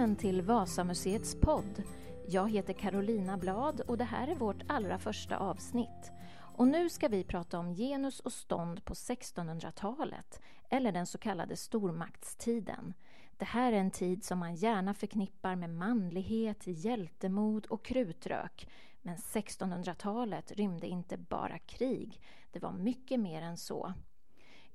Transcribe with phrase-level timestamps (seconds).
[0.00, 1.82] Välkommen till Vasamuseets podd.
[2.28, 6.12] Jag heter Carolina Blad och det här är vårt allra första avsnitt.
[6.56, 11.56] Och nu ska vi prata om genus och stånd på 1600-talet, eller den så kallade
[11.56, 12.94] stormaktstiden.
[13.36, 18.68] Det här är en tid som man gärna förknippar med manlighet, hjältemod och krutrök.
[19.02, 22.20] Men 1600-talet rymde inte bara krig,
[22.52, 23.92] det var mycket mer än så.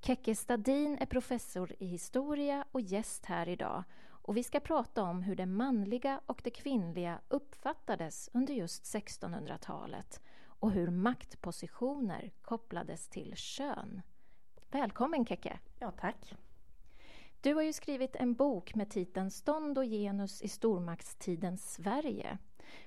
[0.02, 3.84] Kekke Stadin är professor i historia och gäst här idag
[4.26, 10.22] och vi ska prata om hur det manliga och det kvinnliga uppfattades under just 1600-talet
[10.46, 14.02] och hur maktpositioner kopplades till kön.
[14.72, 15.60] Välkommen Kekke!
[15.80, 16.34] Ja, tack!
[17.42, 22.38] Du har ju skrivit en bok med titeln Stånd och genus i stormaktstidens Sverige.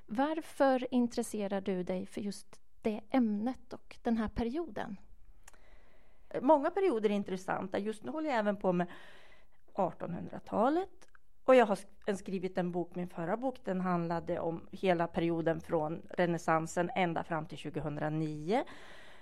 [0.07, 4.97] Varför intresserar du dig för just det ämnet och den här perioden?
[6.41, 7.79] Många perioder är intressanta.
[7.79, 8.87] Just nu håller jag även på med
[9.75, 11.08] 1800-talet
[11.49, 16.03] och jag har skrivit en bok, min förra bok, den handlade om hela perioden från
[16.11, 18.65] renässansen ända fram till 2009.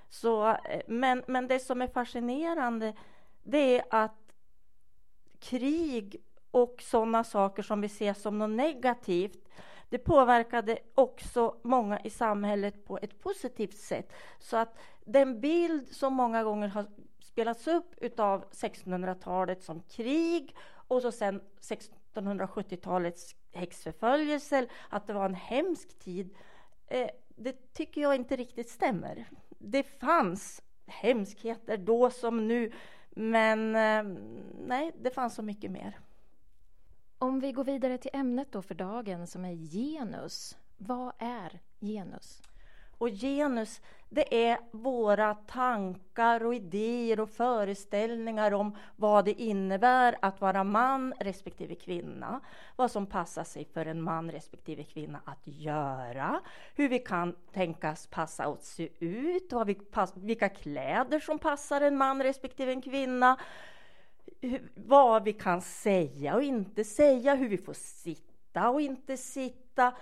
[0.09, 2.93] Så, eh, men, men det som är fascinerande,
[3.43, 4.33] det är att
[5.41, 6.17] krig
[6.51, 9.49] och sådana saker som vi ser som något negativt,
[9.89, 14.13] det påverkade också många i samhället på ett positivt sätt.
[14.39, 16.87] Så att den bild som många gånger har
[17.21, 20.57] spelats upp utav 1600-talet som krig
[20.89, 21.41] och så sen
[22.21, 26.37] 1970-talets häxförföljelse, att det var en hemsk tid,
[26.87, 29.29] eh, det tycker jag inte riktigt stämmer.
[29.59, 32.73] Det fanns hemskheter då som nu,
[33.11, 34.19] men eh,
[34.67, 35.99] nej, det fanns så mycket mer.
[37.19, 40.57] Om vi går vidare till ämnet då för dagen som är genus.
[40.77, 42.43] Vad är genus?
[42.99, 50.41] Och genus, det är våra tankar och idéer och föreställningar om vad det innebär att
[50.41, 52.41] vara man respektive kvinna.
[52.77, 56.41] Vad som passar sig för en man respektive kvinna att göra.
[56.75, 59.53] Hur vi kan tänkas passa oss se ut.
[59.53, 63.37] Vad vi pass, vilka kläder som passar en man respektive en kvinna.
[64.75, 67.35] Vad vi kan säga och inte säga.
[67.35, 69.93] Hur vi får sitta och inte sitta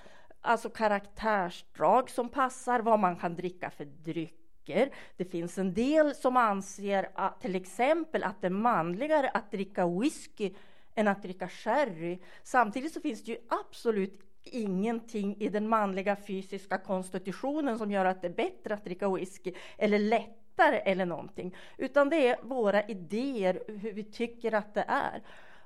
[0.44, 4.90] alltså karaktärsdrag som passar, vad man kan dricka för drycker.
[5.16, 9.86] Det finns en del som anser att till exempel att det är manligare att dricka
[9.86, 10.54] whisky
[10.94, 12.18] än att dricka sherry.
[12.42, 18.22] Samtidigt så finns det ju absolut ingenting i den manliga fysiska konstitutionen som gör att
[18.22, 23.62] det är bättre att dricka whisky eller lättare eller någonting, utan det är våra idéer
[23.66, 25.22] hur vi tycker att det är.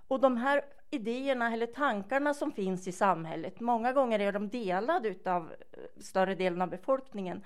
[0.09, 5.15] Och de här idéerna eller tankarna som finns i samhället, många gånger är de delade
[5.25, 7.45] av eh, större delen av befolkningen.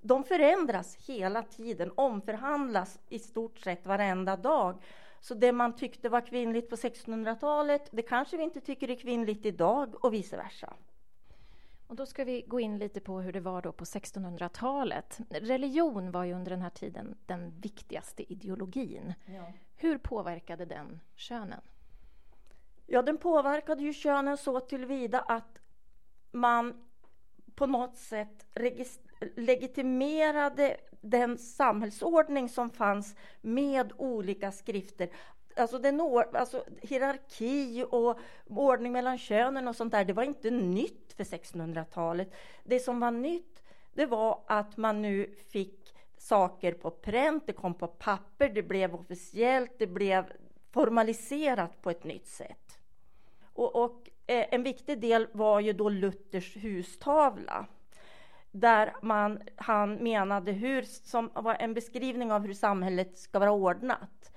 [0.00, 4.82] De förändras hela tiden, omförhandlas i stort sett varenda dag.
[5.20, 9.46] Så det man tyckte var kvinnligt på 1600-talet, det kanske vi inte tycker är kvinnligt
[9.46, 10.74] idag och vice versa.
[11.86, 15.18] Och då ska vi gå in lite på hur det var då på 1600-talet.
[15.30, 19.14] Religion var ju under den här tiden den viktigaste ideologin.
[19.26, 19.52] Ja.
[19.76, 21.60] Hur påverkade den könen?
[22.92, 25.58] Ja, den påverkade ju könen så tillvida att
[26.32, 26.74] man
[27.54, 28.46] på något sätt
[29.36, 35.10] legitimerade den samhällsordning som fanns med olika skrifter.
[35.56, 41.12] Alltså, den, alltså hierarki och ordning mellan könen och sånt där, det var inte nytt
[41.12, 42.34] för 1600-talet.
[42.64, 43.62] Det som var nytt,
[43.94, 48.94] det var att man nu fick saker på pränt, det kom på papper, det blev
[48.94, 50.32] officiellt, det blev
[50.70, 52.79] formaliserat på ett nytt sätt.
[53.60, 57.66] Och, och eh, en viktig del var ju då Luthers hustavla
[58.50, 64.32] där man, han menade hur, som var en beskrivning av hur samhället ska vara ordnat.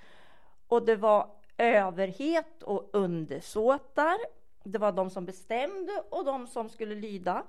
[0.68, 4.18] Och det var överhet och undersåtar.
[4.64, 7.44] Det var de som bestämde och de som skulle lyda.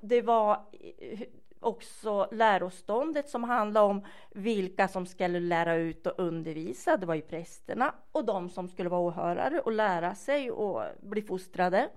[0.00, 0.66] Det var
[0.98, 1.20] eh,
[1.60, 6.96] också läroståndet som handlade om vilka som skulle lära ut och undervisa.
[6.96, 11.22] Det var ju prästerna och de som skulle vara åhörare och lära sig och bli
[11.22, 11.88] fostrade.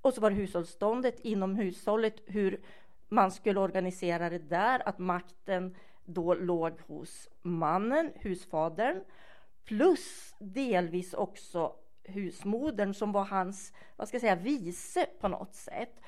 [0.00, 2.60] Och så var det hushållsståndet inom hushållet, hur
[3.08, 9.04] man skulle organisera det där, att makten då låg hos mannen, husfadern,
[9.64, 11.72] plus delvis också
[12.04, 16.00] husmodern som var hans, vad ska jag säga, vice på något sätt.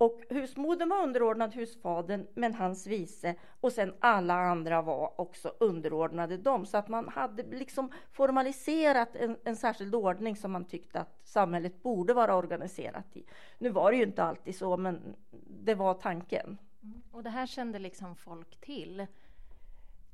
[0.00, 6.36] Och husmodern var underordnad husfadern, men hans vice och sen alla andra var också underordnade
[6.36, 6.66] dem.
[6.66, 11.82] Så att man hade liksom formaliserat en, en särskild ordning som man tyckte att samhället
[11.82, 13.24] borde vara organiserat i.
[13.58, 15.16] Nu var det ju inte alltid så, men
[15.64, 16.58] det var tanken.
[16.82, 17.02] Mm.
[17.10, 19.06] Och det här kände liksom folk till?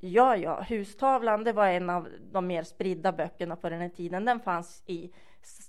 [0.00, 4.24] Ja, ja, Hustavlan, det var en av de mer spridda böckerna på den här tiden.
[4.24, 5.10] Den fanns i,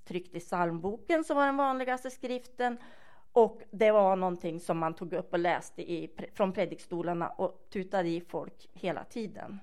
[0.06, 2.78] tryckt i psalmboken som var den vanligaste skriften.
[3.38, 8.10] Och det var någonting som man tog upp och läste i, från predikstolarna och tutade
[8.10, 9.60] i folk hela tiden.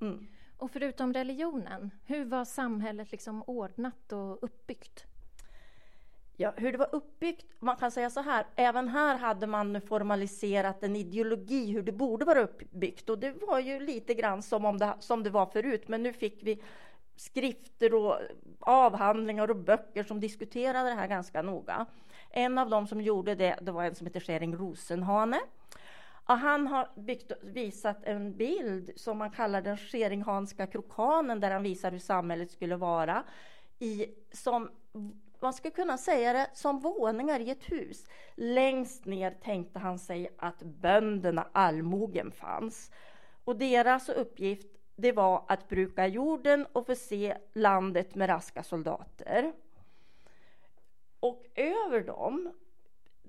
[0.00, 0.26] Mm.
[0.56, 5.04] Och förutom religionen, hur var samhället liksom ordnat och uppbyggt?
[6.36, 10.82] Ja, hur det var uppbyggt, man kan säga så här, även här hade man formaliserat
[10.82, 14.78] en ideologi hur det borde vara uppbyggt och det var ju lite grann som, om
[14.78, 16.62] det, som det var förut, men nu fick vi
[17.16, 18.18] skrifter och
[18.60, 21.86] avhandlingar och böcker som diskuterade det här ganska noga.
[22.30, 25.40] En av dem som gjorde det, det var en som heter Schering Rosenhane.
[26.28, 31.62] Och han har byggt, visat en bild som man kallar den Scheringhanska krokanen där han
[31.62, 33.24] visar hur samhället skulle vara
[33.78, 34.70] i, som
[35.40, 38.06] man skulle kunna säga det som våningar i ett hus.
[38.34, 42.90] Längst ner tänkte han sig att bönderna, allmogen, fanns.
[43.44, 44.66] Och deras uppgift
[44.96, 49.52] det var att bruka jorden och förse landet med raska soldater.
[51.20, 52.52] Och över dem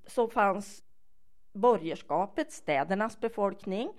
[0.07, 0.83] så fanns
[1.53, 3.93] borgerskapet, städernas befolkning.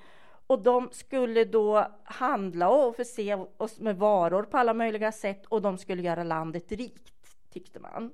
[0.46, 5.62] Och de skulle då handla och förse oss med varor på alla möjliga sätt och
[5.62, 7.12] de skulle göra landet rikt
[7.50, 8.12] tyckte man.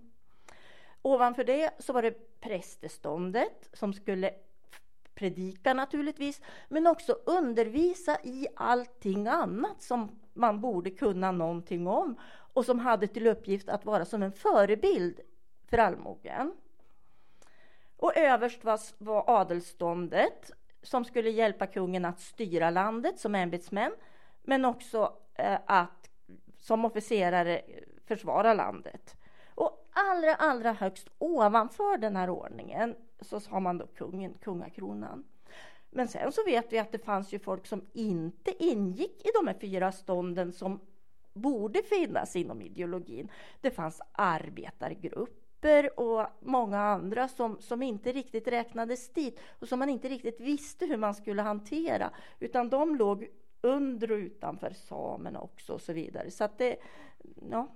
[1.02, 4.31] Ovanför det så var det prästeståndet som skulle
[5.14, 12.17] predika naturligtvis, men också undervisa i allting annat som man borde kunna någonting om
[12.52, 15.20] och som hade till uppgift att vara som en förebild
[15.66, 16.54] för allmogen.
[17.96, 20.50] Och överst var, var adelståndet
[20.82, 23.92] som skulle hjälpa kungen att styra landet som ämbetsmän,
[24.42, 26.10] men också eh, att
[26.58, 27.62] som officerare
[28.06, 29.16] försvara landet.
[29.54, 35.24] Och allra, allra högst ovanför den här ordningen så har man då kungen, kungakronan.
[35.90, 39.46] Men sen så vet vi att det fanns ju folk som inte ingick i de
[39.46, 40.80] här fyra stånden som
[41.32, 43.28] borde finnas inom ideologin.
[43.60, 49.78] Det fanns arbetargrupp arbetargrupper och många andra som, som inte riktigt räknades dit och som
[49.78, 52.10] man inte riktigt visste hur man skulle hantera,
[52.40, 53.28] utan de låg
[53.60, 56.30] under och utanför samerna också och så vidare.
[56.30, 56.76] Så att det,
[57.50, 57.68] ja,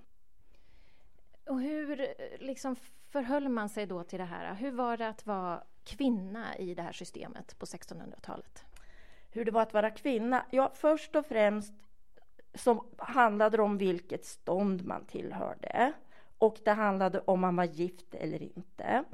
[1.46, 2.06] och hur
[2.38, 2.76] liksom
[3.10, 4.54] förhöll man sig då till det här?
[4.54, 8.64] Hur var det att vara kvinna i det här systemet på 1600-talet?
[9.32, 10.44] Hur det var att vara kvinna?
[10.50, 11.75] Ja, först och främst
[12.54, 15.92] så handlade om vilket stånd man tillhörde.
[16.40, 19.04] Och det handlade om man var gift eller inte.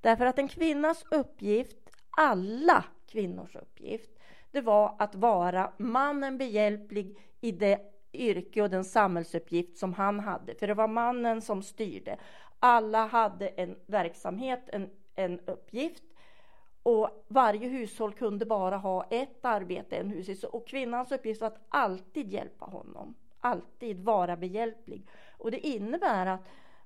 [0.00, 1.78] Därför att en kvinnas uppgift,
[2.10, 4.10] alla kvinnors uppgift,
[4.50, 7.80] det var att vara mannen behjälplig i det
[8.12, 12.16] yrke och den samhällsuppgift som han hade, för det var mannen som styrde.
[12.58, 16.02] Alla hade en verksamhet, en, en uppgift
[16.82, 20.50] och varje hushåll kunde bara ha ett arbete, en hushåll.
[20.52, 25.06] Och kvinnans uppgift var att alltid hjälpa honom, alltid vara behjälplig.
[25.38, 26.40] Och det innebär att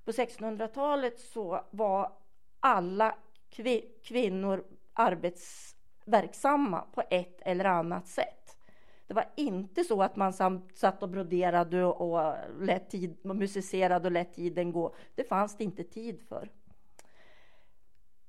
[0.07, 2.13] på 1600-talet så var
[2.61, 3.15] alla
[4.03, 8.59] kvinnor arbetsverksamma på ett eller annat sätt.
[9.07, 10.33] Det var inte så att man
[10.75, 14.95] satt och broderade och lät tid, musicerade och lät tiden gå.
[15.15, 16.51] Det fanns det inte tid för.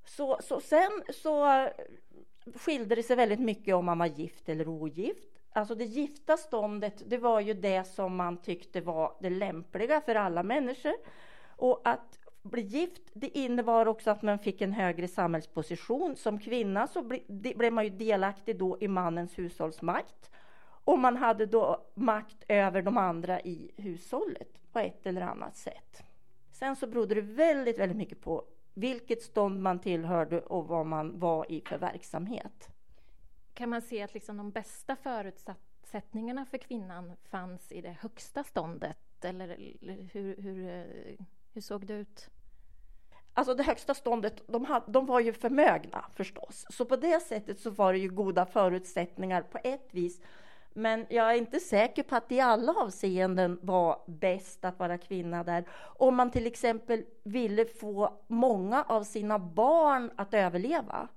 [0.06, 1.68] Så, så sen så
[2.56, 5.30] skilde det sig väldigt mycket om man var gift eller ogift.
[5.52, 10.16] Alltså det gifta ståndet, det var ju det som man tyckte var det lämpliga för
[10.16, 10.94] alla människor.
[11.58, 16.16] Och att bli gift, det innebar också att man fick en högre samhällsposition.
[16.16, 20.32] Som kvinna så blev man ju delaktig då i mannens hushållsmakt.
[20.84, 26.04] Och man hade då makt över de andra i hushållet på ett eller annat sätt.
[26.52, 31.20] Sen så berodde det väldigt, väldigt mycket på vilket stånd man tillhörde och vad man
[31.20, 32.70] var i för verksamhet.
[33.54, 39.26] Kan man se att liksom de bästa förutsättningarna för kvinnan fanns i det högsta ståndet?
[39.26, 39.48] Eller
[40.14, 42.30] hur, hur, eh, hur såg det ut?
[43.34, 46.66] Alltså det högsta ståndet, de, hade, de var ju förmögna förstås.
[46.70, 50.22] Så på det sättet så var det ju goda förutsättningar på ett vis
[50.78, 54.98] men jag är inte säker på att det i alla avseenden var bäst att vara
[54.98, 55.64] kvinna där.
[55.80, 61.08] Om man till exempel ville få många av sina barn att överleva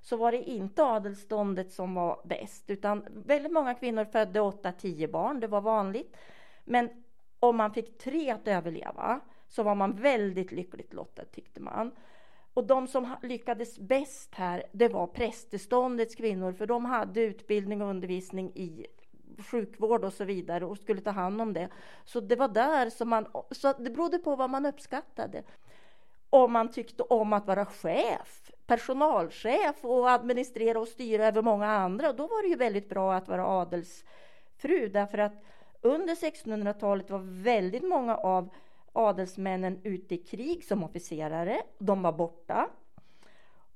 [0.00, 5.40] så var det inte adelståndet som var bäst, utan väldigt många kvinnor födde 8-10 barn,
[5.40, 6.16] det var vanligt.
[6.64, 7.04] Men
[7.40, 11.92] om man fick tre att överleva så var man väldigt lyckligt lottad tyckte man.
[12.54, 17.88] Och de som lyckades bäst här, det var prästeståndets kvinnor, för de hade utbildning och
[17.88, 18.86] undervisning i
[19.38, 21.68] sjukvård och så vidare och skulle ta hand om det.
[22.04, 25.42] Så det var där som man, så det berodde på vad man uppskattade.
[26.30, 32.12] Om man tyckte om att vara chef, personalchef och administrera och styra över många andra.
[32.12, 35.44] Då var det ju väldigt bra att vara adelsfru därför att
[35.80, 38.48] under 1600-talet var väldigt många av
[38.92, 41.62] adelsmännen ute i krig som officerare.
[41.78, 42.68] De var borta.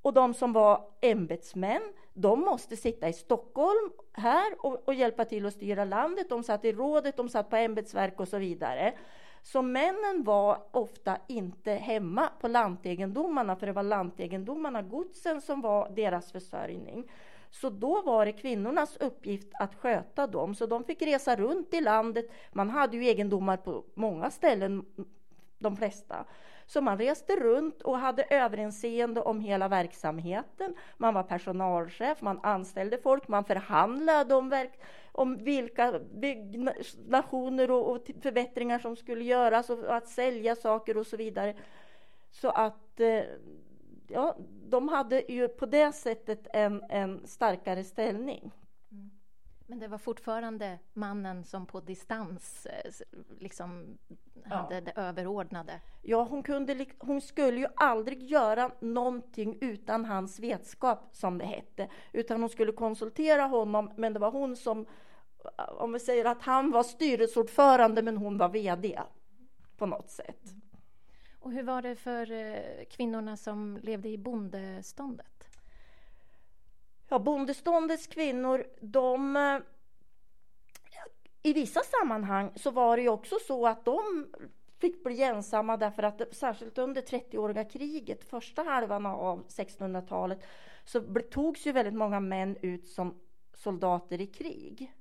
[0.03, 5.47] Och de som var ämbetsmän, de måste sitta i Stockholm här och, och, hjälpa till
[5.47, 6.29] att styra landet.
[6.29, 8.95] De satt i rådet, de satt på ämbetsverk och så vidare.
[9.43, 15.89] Så männen var ofta inte hemma på lantegendomarna, för det var lantegendomarna, godsen, som var
[15.97, 17.11] deras försörjning.
[17.55, 21.81] Så då var det kvinnornas uppgift att sköta dem, så de fick resa runt i
[21.81, 22.27] landet.
[22.53, 24.85] Man hade ju egendomar på många ställen,
[25.59, 26.25] de flesta.
[26.67, 30.75] Så man reste runt och hade överinseende om hela verksamheten.
[30.97, 34.81] Man var personalchef, man anställde folk, man förhandlade om, verk,
[35.13, 41.17] om vilka byggnationer och, och förbättringar som skulle göras och att sälja saker och så
[41.17, 41.55] vidare.
[42.31, 43.23] Så att eh,
[44.09, 44.37] ja,
[44.69, 48.53] de hade ju på det sättet en, en starkare ställning.
[48.91, 49.11] Mm.
[49.67, 52.91] Men det var fortfarande mannen som på distans eh,
[53.39, 53.99] liksom
[54.45, 54.81] hade ja.
[54.81, 55.81] det överordnade?
[56.03, 61.89] Ja, hon, kunde, hon skulle ju aldrig göra någonting utan hans vetskap, som det hette.
[62.13, 64.87] Utan hon skulle konsultera honom, men det var hon som...
[65.79, 69.01] Om vi säger att han var styrelseordförande, men hon var VD
[69.77, 70.45] på något sätt.
[70.45, 70.61] Mm.
[71.45, 75.49] Och hur var det för eh, kvinnorna som levde i bondeståndet?
[77.09, 79.37] Ja, bondeståndets kvinnor, de...
[79.37, 79.59] Eh,
[81.43, 84.27] I vissa sammanhang så var det ju också så att de
[84.79, 90.47] fick bli ensamma därför att särskilt under 30-åriga kriget, första halvan av 1600-talet,
[90.85, 93.21] så togs ju väldigt många män ut som
[93.55, 94.93] soldater i krig.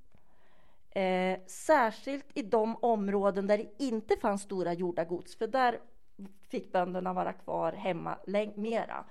[0.90, 5.80] Eh, särskilt i de områden där det inte fanns stora jordagods, för där
[6.48, 8.16] fick bönderna vara kvar hemma
[8.54, 9.04] mera.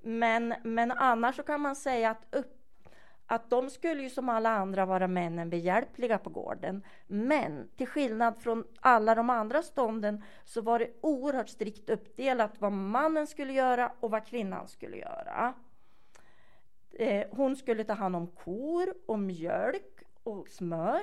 [0.00, 2.60] Men, men annars så kan man säga att, upp,
[3.26, 6.82] att de skulle ju som alla andra vara männen behjälpliga på gården.
[7.06, 12.72] Men till skillnad från alla de andra stånden så var det oerhört strikt uppdelat vad
[12.72, 15.54] mannen skulle göra och vad kvinnan skulle göra.
[16.92, 21.02] Eh, hon skulle ta hand om kor och mjölk och smör.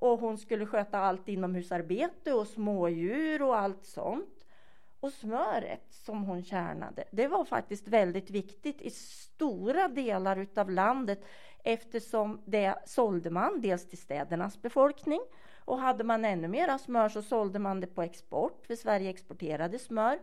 [0.00, 4.46] Och hon skulle sköta allt inomhusarbete och smådjur och allt sånt.
[5.00, 11.24] Och smöret som hon kärnade, det var faktiskt väldigt viktigt i stora delar utav landet
[11.64, 15.20] eftersom det sålde man dels till städernas befolkning
[15.64, 19.78] och hade man ännu mera smör så sålde man det på export, för Sverige exporterade
[19.78, 20.18] smör.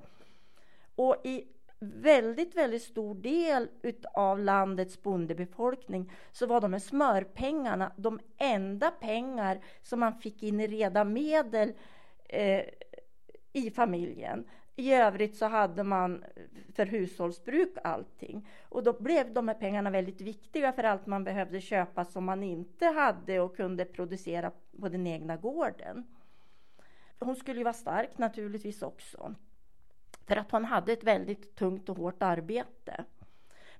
[0.96, 1.48] Och i
[1.80, 3.68] väldigt, väldigt stor del
[4.14, 10.60] av landets bondebefolkning så var de här smörpengarna de enda pengar som man fick in
[10.60, 11.74] i reda medel
[12.30, 12.64] eh,
[13.54, 14.46] i familjen.
[14.76, 16.24] I övrigt så hade man
[16.76, 18.50] för hushållsbruk allting.
[18.62, 22.44] Och då blev de här pengarna väldigt viktiga för allt man behövde köpa som man
[22.44, 26.08] inte hade och kunde producera på den egna gården.
[27.20, 29.36] Hon skulle ju vara stark naturligtvis också.
[30.28, 33.06] För att hon hade ett väldigt tungt och hårt arbete.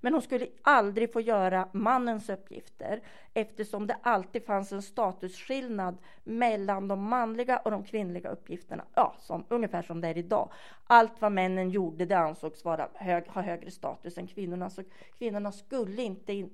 [0.02, 3.02] Men hon skulle aldrig få göra mannens uppgifter
[3.34, 8.86] eftersom det alltid fanns en statusskillnad mellan de manliga och de kvinnliga uppgifterna.
[8.94, 10.52] Ja, som, ungefär som det är idag.
[10.88, 14.70] Allt vad männen gjorde det ansågs vara hög, ha högre status än kvinnorna.
[14.70, 14.84] Så
[15.18, 16.50] kvinnorna skulle inte in,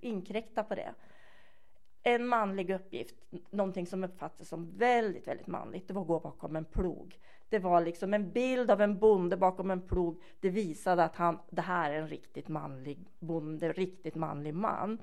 [0.00, 0.94] inkräkta på det.
[2.02, 3.14] En manlig uppgift,
[3.50, 7.18] någonting som uppfattades som väldigt, väldigt manligt, det var att gå bakom en plog.
[7.48, 10.20] Det var liksom en bild av en bonde bakom en plog.
[10.40, 14.98] Det visade att han, det här är en riktigt manlig bonde, riktigt manlig man.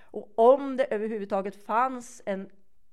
[0.00, 2.50] Och om det överhuvudtaget fanns en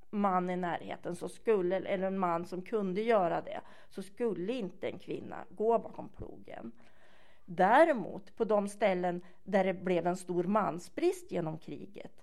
[0.09, 4.87] man i närheten så skulle, eller en man som kunde göra det, så skulle inte
[4.89, 6.71] en kvinna gå bakom plogen.
[7.45, 12.22] Däremot på de ställen där det blev en stor mansbrist genom kriget,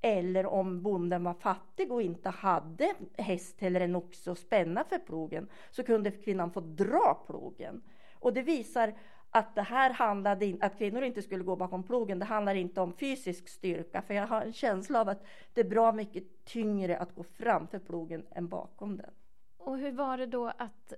[0.00, 4.98] eller om bonden var fattig och inte hade häst eller en oxe att spänna för
[4.98, 7.82] plogen så kunde kvinnan få dra plogen.
[8.14, 8.94] Och det visar
[9.30, 12.18] att det här handlade att kvinnor inte skulle gå bakom plogen.
[12.18, 15.68] Det handlar inte om fysisk styrka, för jag har en känsla av att det är
[15.68, 19.10] bra mycket tyngre att gå framför plogen än bakom den.
[19.58, 20.92] Och hur var det då att,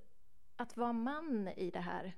[0.56, 2.12] att vara man i det här?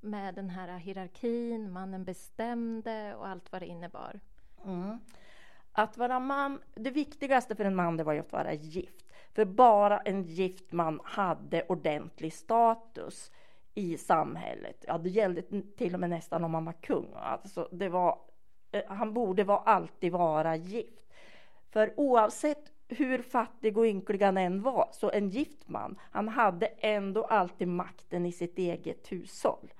[0.00, 4.20] Med den här hierarkin, mannen bestämde och allt vad det innebar.
[4.64, 4.98] Mm.
[5.78, 9.06] Att vara man, det viktigaste för en man det var ju att vara gift.
[9.32, 13.32] För bara en gift man hade ordentlig status
[13.74, 14.84] i samhället.
[14.88, 15.42] Ja, det gällde
[15.76, 17.06] till och med nästan om man var kung.
[17.14, 18.18] Alltså, det var,
[18.72, 21.12] eh, han borde var alltid vara gift.
[21.70, 26.66] För oavsett hur fattig och ynklig han än var, så en gift man, han hade
[26.66, 29.72] ändå alltid makten i sitt eget hushåll.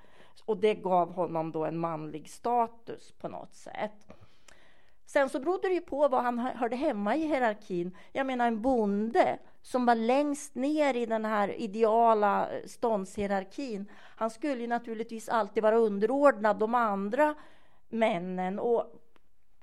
[0.45, 4.07] Och det gav honom då en manlig status på något sätt.
[5.07, 7.97] Sen så berodde det ju på vad han hörde hemma i hierarkin.
[8.13, 13.91] Jag menar en bonde som var längst ner i den här ideala eh, ståndshierarkin.
[14.17, 17.35] Han skulle ju naturligtvis alltid vara underordnad de andra
[17.89, 18.59] männen.
[18.59, 18.85] Och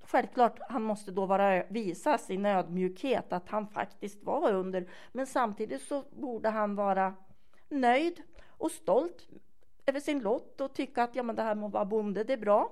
[0.04, 4.88] självklart, han måste då vara, visa sin ödmjukhet, att han faktiskt var under.
[5.12, 7.14] Men samtidigt så borde han vara
[7.70, 9.28] nöjd och stolt
[9.86, 12.34] över sin lott och tycka att ja, men det här med att vara bonde, det
[12.34, 12.72] är bra.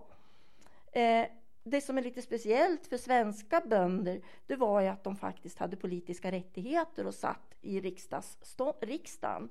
[0.92, 1.26] Eh,
[1.64, 5.78] det som är lite speciellt för svenska bönder, det var ju att de faktiskt hade
[5.78, 7.82] politiska rättigheter och satt i
[8.82, 9.50] riksdagen.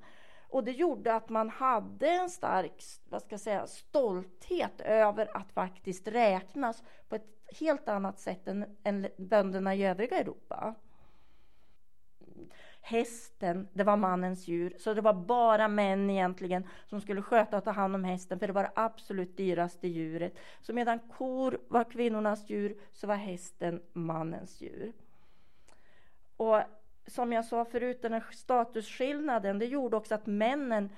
[0.49, 5.51] Och det gjorde att man hade en stark vad ska jag säga, stolthet över att
[5.51, 7.27] faktiskt räknas på ett
[7.59, 10.75] helt annat sätt än, än bönderna i övriga Europa.
[12.81, 17.63] Hästen, det var mannens djur, så det var bara män egentligen som skulle sköta och
[17.63, 20.33] ta hand om hästen, för det var det absolut dyraste djuret.
[20.61, 24.93] Så medan kor var kvinnornas djur, så var hästen mannens djur.
[26.37, 26.61] Och
[27.07, 30.89] som jag sa förut, den här statusskillnaden, det gjorde också att männen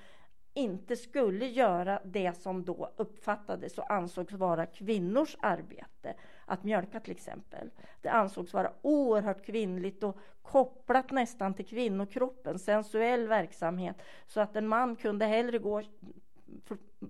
[0.53, 6.13] inte skulle göra det som då uppfattades och ansågs vara kvinnors arbete.
[6.45, 7.69] Att mjölka till exempel.
[8.01, 14.01] Det ansågs vara oerhört kvinnligt och kopplat nästan till kvinnokroppen, sensuell verksamhet.
[14.27, 15.81] Så att en man kunde hellre gå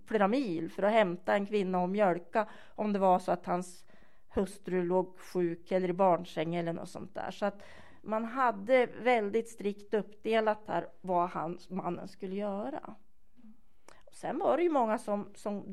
[0.06, 3.86] flera mil för att hämta en kvinna och mjölka om det var så att hans
[4.30, 7.32] hustru låg sjuk eller i barnsäng eller något sånt där.
[7.32, 7.64] Så att
[8.02, 12.96] man hade väldigt strikt uppdelat här vad han, mannen skulle göra.
[14.12, 15.72] Sen var det ju många som, som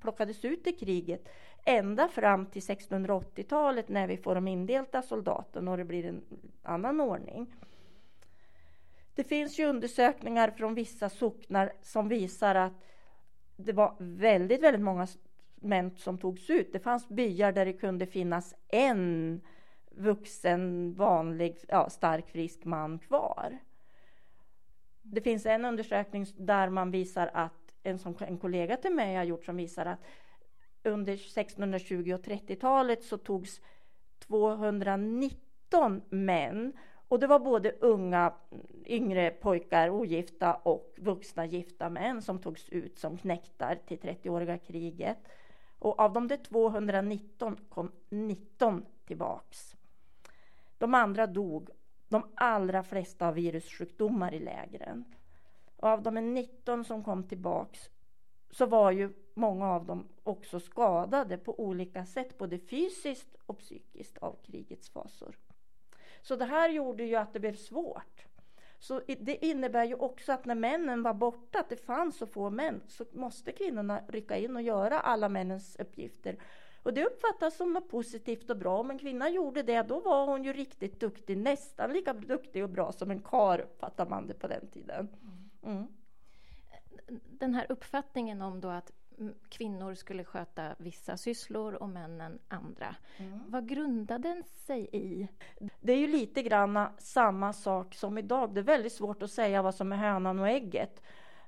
[0.00, 1.28] plockades ut i kriget
[1.64, 6.22] ända fram till 1680-talet när vi får de indelta soldaterna och det blir en
[6.62, 7.54] annan ordning.
[9.14, 12.72] Det finns ju undersökningar från vissa socknar som visar att
[13.56, 15.06] det var väldigt, väldigt många
[15.54, 16.72] män som togs ut.
[16.72, 19.40] Det fanns byar där det kunde finnas en
[19.90, 23.58] vuxen, vanlig, ja, stark, frisk man kvar.
[25.02, 29.24] Det finns en undersökning där man visar att en som en kollega till mig har
[29.24, 30.00] gjort som visar att
[30.82, 33.60] under 1620 och 30-talet så togs
[34.18, 36.72] 219 män
[37.12, 38.32] och det var både unga,
[38.86, 45.18] yngre pojkar, ogifta och vuxna gifta män som togs ut som knäktar till 30-åriga kriget.
[45.78, 49.76] Och av de där 219 kom 19 tillbaks.
[50.78, 51.70] De andra dog,
[52.08, 55.04] de allra flesta av virussjukdomar i lägren.
[55.82, 57.90] Och av de 19 som kom tillbaks
[58.50, 64.18] så var ju många av dem också skadade på olika sätt, både fysiskt och psykiskt
[64.18, 65.38] av krigets fasor.
[66.20, 68.26] Så det här gjorde ju att det blev svårt.
[68.78, 72.50] Så det innebär ju också att när männen var borta, att det fanns så få
[72.50, 76.38] män, så måste kvinnorna rycka in och göra alla männens uppgifter.
[76.82, 78.78] Och det uppfattas som något positivt och bra.
[78.78, 82.70] Om en kvinna gjorde det, då var hon ju riktigt duktig, nästan lika duktig och
[82.70, 85.08] bra som en kar uppfattar man det på den tiden.
[85.22, 85.41] Mm.
[87.24, 88.92] Den här uppfattningen om då att
[89.48, 92.96] kvinnor skulle sköta vissa sysslor och männen andra.
[93.16, 93.40] Mm.
[93.46, 95.28] Vad grundade den sig i?
[95.80, 98.54] Det är ju lite grann samma sak som idag.
[98.54, 101.02] Det är väldigt svårt att säga vad som är hönan och ägget.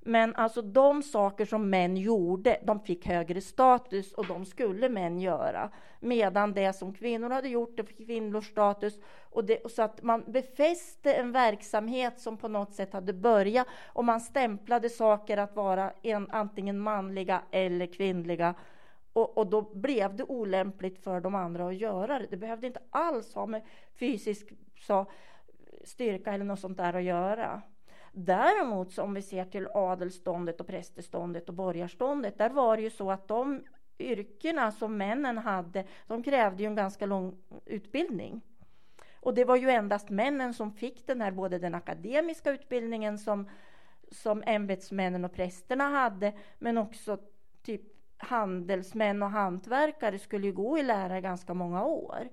[0.07, 5.21] Men alltså de saker som män gjorde, de fick högre status och de skulle män
[5.21, 5.71] göra.
[6.01, 9.01] Medan det som kvinnor hade gjort, det fick kvinnors status.
[9.31, 14.05] Och det, så att man befäste en verksamhet som på något sätt hade börjat och
[14.05, 18.55] man stämplade saker att vara en, antingen manliga eller kvinnliga.
[19.13, 22.27] Och, och, då blev det olämpligt för de andra att göra det.
[22.31, 23.63] Det behövde inte alls ha med
[23.99, 25.07] fysisk så,
[25.85, 27.63] styrka eller något sånt där att göra.
[28.17, 33.11] Däremot om vi ser till adelståndet och prästeståndet och borgarståndet, där var det ju så
[33.11, 33.63] att de
[33.99, 38.41] yrkena som männen hade, de krävde ju en ganska lång utbildning.
[39.21, 43.49] Och det var ju endast männen som fick den här, både den akademiska utbildningen som,
[44.11, 47.19] som ämbetsmännen och prästerna hade, men också
[47.63, 47.83] typ
[48.17, 52.29] handelsmän och hantverkare skulle ju gå i lära ganska många år.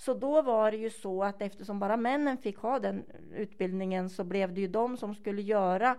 [0.00, 4.24] Så då var det ju så att eftersom bara männen fick ha den utbildningen så
[4.24, 5.96] blev det ju de som skulle göra,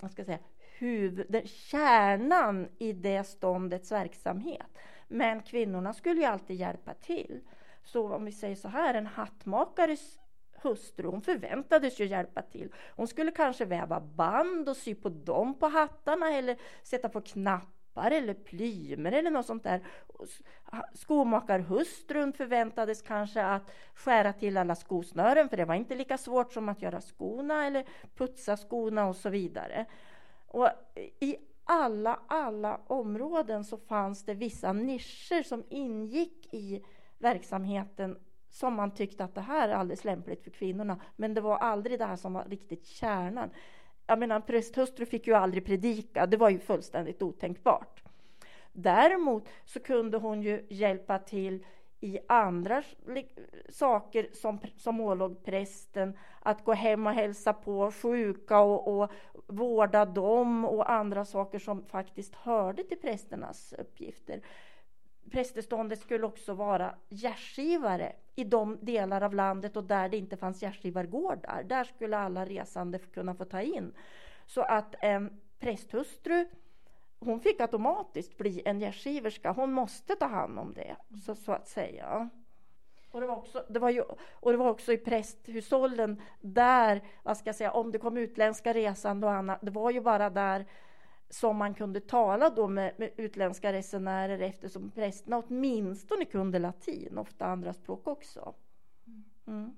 [0.00, 0.38] vad ska jag säga,
[0.78, 4.78] huvud, kärnan i det ståndets verksamhet.
[5.08, 7.40] Men kvinnorna skulle ju alltid hjälpa till.
[7.84, 10.18] Så om vi säger så här, en hattmakares
[10.62, 12.72] hustru, hon förväntades ju hjälpa till.
[12.96, 17.77] Hon skulle kanske väva band och sy på dem på hattarna eller sätta på knappar
[17.98, 19.80] lappar eller plymer eller något sånt där.
[20.94, 26.68] Skomakarhustrun förväntades kanske att skära till alla skosnören, för det var inte lika svårt som
[26.68, 27.84] att göra skorna eller
[28.16, 29.86] putsa skorna och så vidare.
[30.46, 30.68] Och
[31.20, 36.84] I alla, alla områden så fanns det vissa nischer som ingick i
[37.18, 38.16] verksamheten
[38.50, 41.00] som man tyckte att det här är alldeles lämpligt för kvinnorna.
[41.16, 43.50] Men det var aldrig det här som var riktigt kärnan.
[44.10, 48.02] Jag menar, prästhustru fick ju aldrig predika, det var ju fullständigt otänkbart.
[48.72, 51.64] Däremot så kunde hon ju hjälpa till
[52.00, 52.82] i andra
[53.68, 56.18] saker som, som ålåg prästen.
[56.40, 59.10] Att gå hem och hälsa på sjuka och, och
[59.46, 64.40] vårda dem och andra saker som faktiskt hörde till prästernas uppgifter.
[65.30, 70.62] Prästeståndet skulle också vara gästgivare i de delar av landet och där det inte fanns
[70.62, 71.62] gästgivargårdar.
[71.62, 73.92] Där skulle alla resande kunna få ta in.
[74.46, 76.46] Så att en prästhustru
[77.20, 79.52] hon fick automatiskt bli en gästgiverska.
[79.52, 82.30] Hon måste ta hand om det, så, så att säga.
[83.10, 87.36] Och det, var också, det var ju, och det var också i prästhushållen där, vad
[87.36, 90.66] ska jag säga, om det kom utländska resande och annat, det var ju bara där
[91.30, 97.46] som man kunde tala då med, med utländska resenärer eftersom prästerna åtminstone kunde latin, ofta
[97.46, 98.54] andra språk också.
[99.46, 99.76] Mm.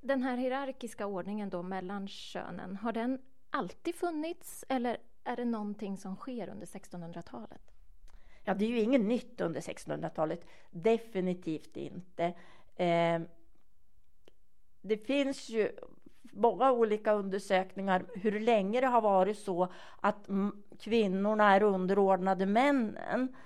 [0.00, 3.18] Den här hierarkiska ordningen då mellan könen, har den
[3.50, 7.72] alltid funnits eller är det någonting som sker under 1600-talet?
[8.44, 10.44] Ja, det är ju inget nytt under 1600-talet.
[10.70, 12.24] Definitivt inte.
[12.76, 13.20] Eh,
[14.82, 15.72] det finns ju
[16.32, 19.68] många olika undersökningar hur länge det har varit så
[20.00, 20.28] att
[20.78, 23.36] kvinnorna är underordnade männen.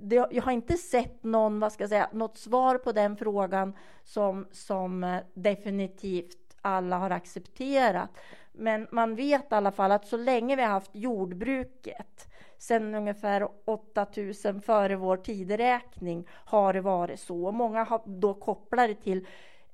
[0.00, 3.76] Det, jag har inte sett någon, vad ska jag säga, något svar på den frågan
[4.04, 8.10] som, som eh, definitivt alla har accepterat.
[8.52, 13.48] Men man vet i alla fall att så länge vi har haft jordbruket sedan ungefär
[13.64, 17.52] 8000 före vår tideräkning har det varit så.
[17.52, 19.26] Många har då kopplat det till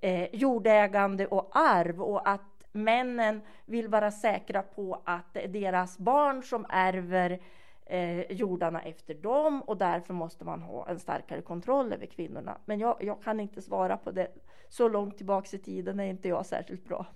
[0.04, 2.40] eh, jordägande och arv och att
[2.72, 7.40] männen vill vara säkra på att det är deras barn som ärver
[7.86, 12.58] eh, jordarna efter dem och därför måste man ha en starkare kontroll över kvinnorna.
[12.64, 14.28] Men jag, jag kan inte svara på det.
[14.68, 17.06] Så långt tillbaks i tiden är inte jag särskilt bra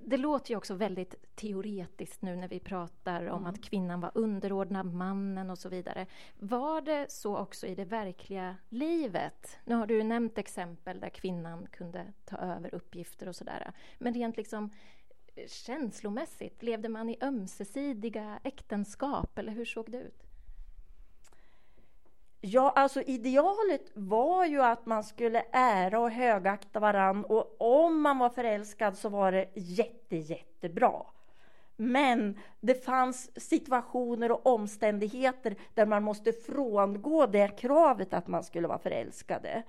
[0.00, 3.46] det låter ju också väldigt teoretiskt nu när vi pratar om mm.
[3.46, 6.06] att kvinnan var underordnad mannen och så vidare.
[6.38, 9.58] Var det så också i det verkliga livet?
[9.64, 13.72] Nu har du nämnt exempel där kvinnan kunde ta över uppgifter och sådär.
[13.98, 14.70] Men rent liksom
[15.34, 20.25] eh, känslomässigt, levde man i ömsesidiga äktenskap eller hur såg det ut?
[22.48, 28.18] Ja, alltså idealet var ju att man skulle ära och högakta varann och om man
[28.18, 31.02] var förälskad så var det jätte, jättebra.
[31.76, 38.68] Men det fanns situationer och omständigheter där man måste frångå det kravet att man skulle
[38.68, 39.62] vara förälskade.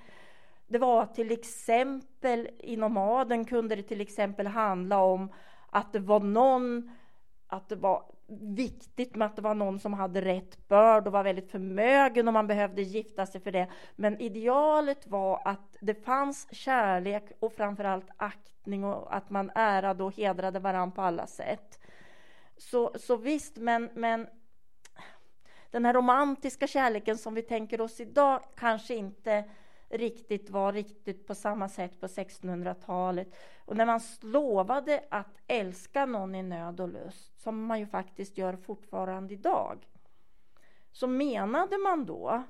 [0.67, 5.29] Det var till exempel inom adeln kunde det till exempel handla om
[5.69, 6.91] att det var någon,
[7.47, 8.03] att det var
[8.55, 12.33] viktigt med att det var någon som hade rätt börd och var väldigt förmögen och
[12.33, 13.67] man behövde gifta sig för det.
[13.95, 20.15] Men idealet var att det fanns kärlek och framförallt aktning och att man ärade och
[20.15, 21.79] hedrade varandra på alla sätt.
[22.57, 24.27] Så, så visst, men, men
[25.71, 29.43] den här romantiska kärleken som vi tänker oss idag kanske inte
[29.89, 33.35] riktigt var riktigt på samma sätt på 1600-talet.
[33.65, 38.37] Och när man lovade att älska någon i nöd och lust, som man ju faktiskt
[38.37, 39.87] gör fortfarande idag,
[40.91, 42.43] så menade man då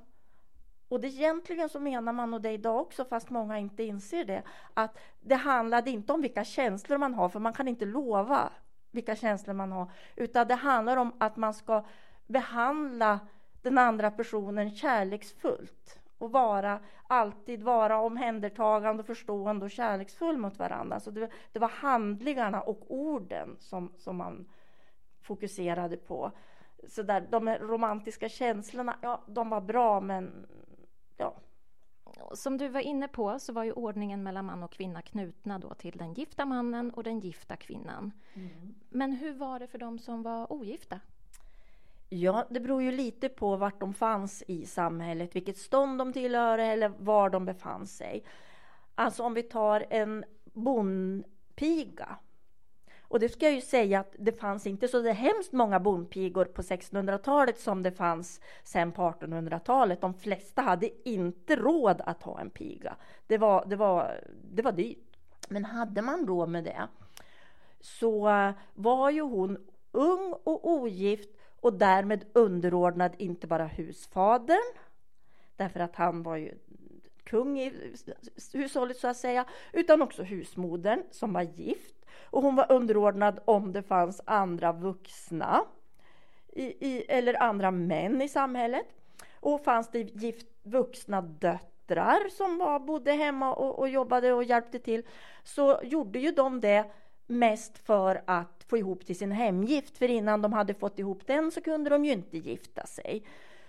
[0.89, 4.43] och det, egentligen så menar man och det idag också, fast många inte inser det,
[4.73, 8.51] att det handlade inte om vilka känslor man har, för man kan inte lova
[8.91, 11.85] vilka känslor man har, utan det handlar om att man ska
[12.27, 13.19] behandla
[13.61, 20.99] den andra personen kärleksfullt och vara, alltid vara omhändertagande, förstående och kärleksfull mot varandra.
[20.99, 24.49] Så det, det var handlingarna och orden som, som man
[25.21, 26.31] fokuserade på.
[26.87, 30.47] Så där, de romantiska känslorna, ja, de var bra, men
[31.17, 31.35] ja.
[32.33, 35.73] Som du var inne på så var ju ordningen mellan man och kvinna knutna då
[35.73, 38.11] till den gifta mannen och den gifta kvinnan.
[38.33, 38.75] Mm.
[38.89, 40.99] Men hur var det för de som var ogifta?
[42.09, 46.63] Ja, det beror ju lite på vart de fanns i samhället, vilket stånd de tillhörde
[46.63, 48.23] eller var de befann sig.
[48.95, 52.17] Alltså om vi tar en bondpiga.
[53.01, 56.45] Och det ska jag ju säga att det fanns inte så det hemskt många bondpigor
[56.45, 60.01] på 1600-talet som det fanns sen på 1800-talet.
[60.01, 62.95] De flesta hade inte råd att ha en piga.
[63.27, 65.17] Det var, det var, det var dyrt.
[65.49, 66.87] Men hade man råd med det
[67.79, 69.57] så eh, var ju hon
[69.91, 71.29] ung och ogift
[71.61, 74.75] och därmed underordnad inte bara husfadern,
[75.55, 76.53] därför att han var ju
[77.23, 77.93] kung i
[78.53, 81.97] hushållet så att säga, utan också husmodern som var gift
[82.29, 85.65] Och hon var underordnad om det fanns andra vuxna
[86.47, 88.85] i, i, eller andra män i samhället.
[89.39, 94.79] Och fanns det gift, vuxna döttrar som var, bodde hemma och, och jobbade och hjälpte
[94.79, 95.03] till
[95.43, 96.91] så gjorde ju de det
[97.27, 99.97] mest för att få ihop till sin hemgift.
[99.97, 103.23] För innan de hade fått ihop den så kunde de ju inte gifta sig.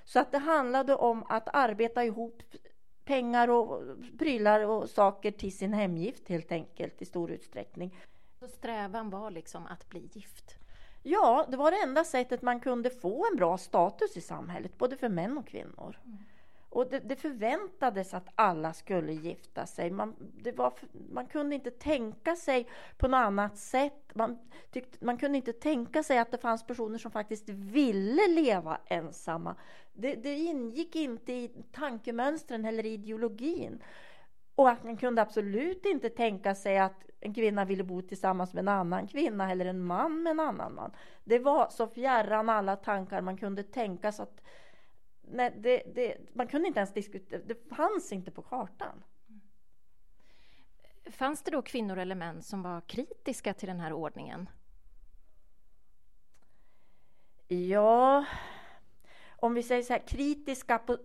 [0.05, 2.43] Så att det handlade om att arbeta ihop
[3.05, 3.83] pengar och
[4.19, 7.97] prylar och saker till sin hemgift helt enkelt i stor utsträckning.
[8.41, 10.55] Så strävan var liksom att bli gift?
[11.03, 14.97] Ja, det var det enda sättet man kunde få en bra status i samhället, både
[14.97, 15.99] för män och kvinnor.
[16.05, 16.19] Mm.
[16.71, 19.91] Och det, det, förväntades att alla skulle gifta sig.
[19.91, 20.15] Man,
[20.57, 20.73] var,
[21.11, 24.15] man, kunde inte tänka sig på något annat sätt.
[24.15, 24.39] Man,
[24.71, 29.57] tyckte, man kunde inte tänka sig att det fanns personer som faktiskt ville leva ensamma.
[29.93, 33.83] Det, det ingick inte i tankemönstren eller ideologin.
[34.55, 38.61] Och att man kunde absolut inte tänka sig att en kvinna ville bo tillsammans med
[38.61, 40.93] en annan kvinna eller en man med en annan man.
[41.25, 44.41] Det var så fjärran alla tankar man kunde tänka sig att
[45.31, 49.05] nej, det, det, man kunde inte ens diskutera, det fanns inte på kartan.
[51.11, 54.49] Fanns det då kvinnor eller män som var kritiska till den här ordningen?
[57.49, 58.25] Ja,
[59.41, 60.99] om vi säger så här kritiska på,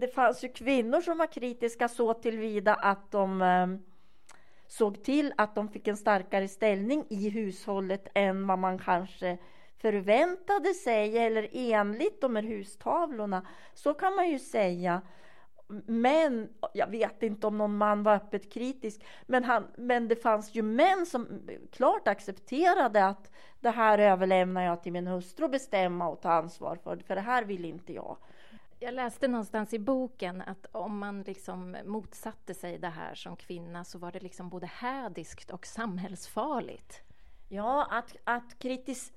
[0.00, 3.66] det fanns ju kvinnor som var kritiska så tillvida att de eh,
[4.66, 9.38] såg till att de fick en starkare ställning i hushållet än vad man kanske
[9.82, 13.46] förväntade sig eller enligt de här hustavlorna.
[13.74, 15.02] Så kan man ju säga.
[15.86, 19.04] Men jag vet inte om någon man var öppet kritisk.
[19.26, 24.82] Men, han, men det fanns ju män som klart accepterade att det här överlämnar jag
[24.82, 26.96] till min hustru att bestämma och ta ansvar för.
[26.96, 28.16] För det här vill inte jag.
[28.80, 33.84] Jag läste någonstans i boken att om man liksom motsatte sig det här som kvinna
[33.84, 37.02] så var det liksom både hädiskt och samhällsfarligt.
[37.48, 39.12] Ja, att, att kritis,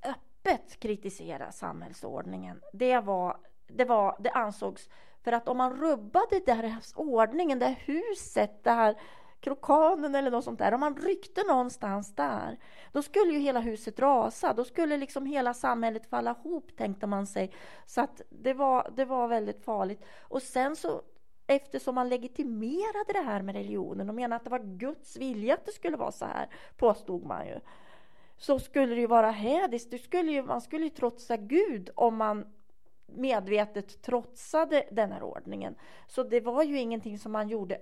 [0.45, 4.89] öppet kritisera samhällsordningen, det, var, det, var, det ansågs...
[5.23, 8.95] För att om man rubbade deras ordningen, det här huset, det här
[9.39, 12.57] krokanen eller något sånt där, om man ryckte någonstans där,
[12.91, 14.53] då skulle ju hela huset rasa.
[14.53, 17.51] Då skulle liksom hela samhället falla ihop, tänkte man sig.
[17.85, 20.05] Så att det var, det var väldigt farligt.
[20.21, 21.01] Och sen så
[21.47, 25.65] eftersom man legitimerade det här med religionen och menade att det var Guds vilja att
[25.65, 27.59] det skulle vara så här, påstod man ju
[28.37, 29.91] så skulle det ju vara hädiskt.
[29.91, 32.45] Det skulle ju, man skulle ju trotsa Gud om man
[33.05, 35.75] medvetet trotsade den här ordningen.
[36.07, 37.81] Så det var ju ingenting som man gjorde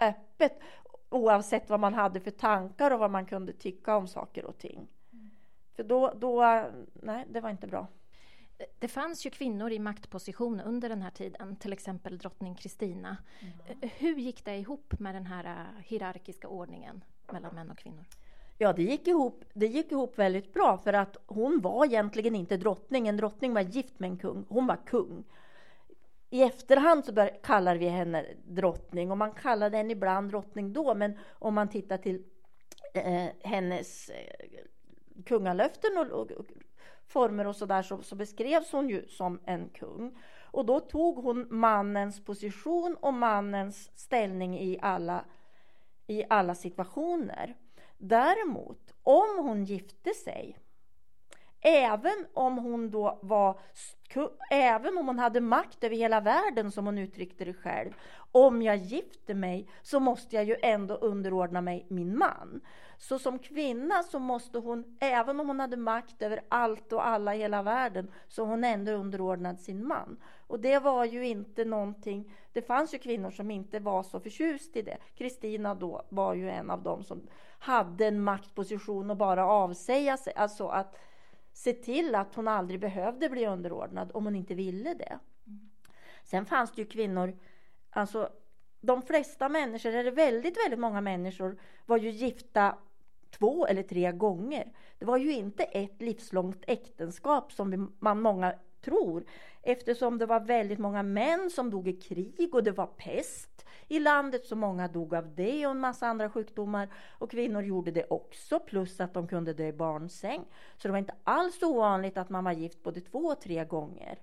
[0.00, 0.60] öppet
[1.08, 4.88] oavsett vad man hade för tankar och vad man kunde tycka om saker och ting.
[5.12, 5.30] Mm.
[5.76, 7.86] För då, då, nej, det var inte bra.
[8.78, 13.16] Det fanns ju kvinnor i maktposition under den här tiden, till exempel drottning Kristina.
[13.40, 13.90] Mm.
[13.96, 18.04] Hur gick det ihop med den här äh, hierarkiska ordningen mellan män och kvinnor?
[18.62, 22.56] Ja, det gick, ihop, det gick ihop väldigt bra för att hon var egentligen inte
[22.56, 23.08] drottning.
[23.08, 24.44] En drottning var gift med en kung.
[24.48, 25.24] Hon var kung.
[26.30, 30.94] I efterhand så bör, kallar vi henne drottning och man kallade henne ibland drottning då.
[30.94, 32.24] Men om man tittar till
[32.94, 34.64] eh, hennes eh,
[35.26, 36.46] kungalöften och, och, och,
[37.06, 40.18] former och sådär så, så beskrevs hon ju som en kung.
[40.40, 45.24] Och då tog hon mannens position och mannens ställning i alla,
[46.06, 47.56] i alla situationer.
[48.04, 50.58] Däremot, om hon gifte sig,
[51.60, 53.60] även om hon då var
[54.50, 57.92] även om hon hade makt över hela världen, som hon uttryckte det själv.
[58.32, 62.60] Om jag gifter mig så måste jag ju ändå underordna mig min man.
[62.98, 67.34] Så som kvinna så måste hon, även om hon hade makt över allt och alla
[67.34, 70.16] i hela världen, så hon ändå underordnad sin man.
[70.46, 74.76] Och det var ju inte någonting, det fanns ju kvinnor som inte var så förtjust
[74.76, 74.98] i det.
[75.14, 77.26] Kristina då var ju en av dem som
[77.58, 80.96] hade en maktposition och bara avsäga sig, alltså att
[81.52, 85.18] se till att hon aldrig behövde bli underordnad om hon inte ville det.
[86.24, 87.38] Sen fanns det ju kvinnor,
[87.92, 88.28] alltså
[88.80, 92.78] de flesta människor, eller väldigt, väldigt många människor var ju gifta
[93.30, 94.72] två eller tre gånger.
[94.98, 99.24] Det var ju inte ett livslångt äktenskap som man många tror
[99.62, 103.98] eftersom det var väldigt många män som dog i krig och det var pest i
[103.98, 108.06] landet så många dog av det och en massa andra sjukdomar och kvinnor gjorde det
[108.10, 110.44] också plus att de kunde dö i barnsäng.
[110.76, 114.18] Så det var inte alls ovanligt att man var gift både två och tre gånger.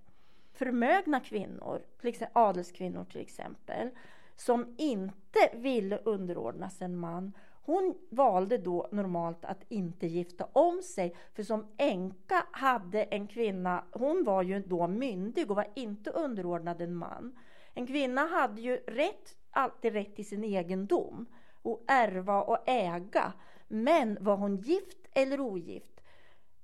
[0.60, 3.90] Förmögna kvinnor, till exempel, adelskvinnor till exempel,
[4.36, 7.34] som inte ville underordnas en man
[7.70, 13.84] hon valde då normalt att inte gifta om sig, för som änka hade en kvinna,
[13.92, 17.40] hon var ju då myndig och var inte underordnad en man.
[17.74, 21.26] En kvinna hade ju rätt, alltid rätt till sin egendom.
[21.62, 23.34] och ärva och äga.
[23.68, 25.99] Men var hon gift eller ogift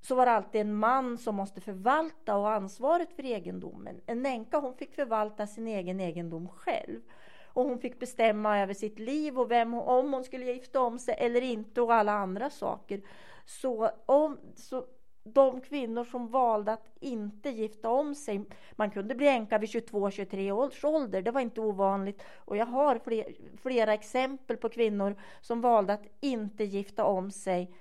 [0.08, 4.02] så var det alltid en man som måste förvalta och ha ansvaret för egendomen.
[4.06, 7.02] En änka hon fick förvalta sin egen egendom själv.
[7.46, 11.16] Och hon fick bestämma över sitt liv och vem, om hon skulle gifta om sig
[11.18, 13.02] eller inte och alla andra saker.
[13.46, 14.86] Så, om, så
[15.24, 20.52] de kvinnor som valde att inte gifta om sig, man kunde bli änka vid 22-23
[20.52, 22.24] års ålder, det var inte ovanligt.
[22.36, 27.72] Och jag har fler, flera exempel på kvinnor som valde att inte gifta om sig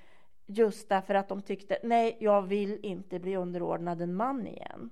[0.46, 4.90] just därför att de tyckte, nej, jag vill inte bli underordnad en man igen.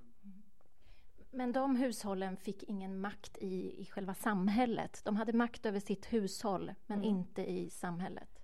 [1.30, 5.00] Men de hushållen fick ingen makt i, i själva samhället.
[5.04, 7.10] De hade makt över sitt hushåll, men mm.
[7.10, 8.41] inte i samhället.